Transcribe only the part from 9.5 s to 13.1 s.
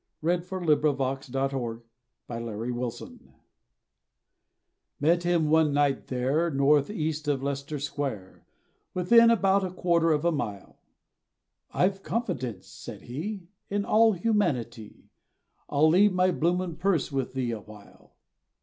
a quarter of a mile, "I've confidence," said